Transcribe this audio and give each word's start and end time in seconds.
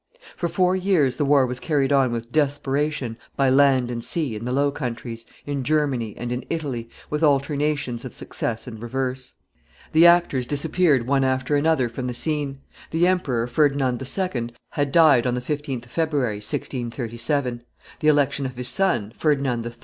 For 0.35 0.49
four 0.49 0.75
years 0.75 1.17
the 1.17 1.25
war 1.25 1.45
was 1.45 1.59
carried 1.59 1.91
on 1.93 2.11
with 2.11 2.31
desperation 2.31 3.17
by 3.35 3.51
land 3.51 3.91
and 3.91 4.03
sea 4.03 4.35
in 4.35 4.45
the 4.45 4.51
Low 4.51 4.71
Countries, 4.71 5.27
in 5.45 5.63
Germany, 5.63 6.15
and 6.17 6.31
in 6.31 6.43
Italy, 6.49 6.89
with 7.11 7.21
alternations 7.23 8.03
of 8.03 8.15
success 8.15 8.65
and 8.65 8.81
reverse. 8.81 9.35
The 9.91 10.07
actors 10.07 10.47
disappeared 10.47 11.05
one 11.05 11.23
after 11.23 11.55
another 11.55 11.87
from 11.87 12.07
the 12.07 12.15
scene; 12.15 12.61
the 12.89 13.05
emperor, 13.05 13.45
Ferdinand 13.45 14.01
II., 14.01 14.49
had 14.71 14.91
died 14.91 15.27
on 15.27 15.35
the 15.35 15.39
15th 15.39 15.85
of 15.85 15.91
February, 15.91 16.37
1637; 16.37 17.61
the 17.99 18.07
election 18.07 18.47
of 18.47 18.55
his 18.57 18.69
son, 18.69 19.13
Ferdinand 19.15 19.63
III. 19.67 19.73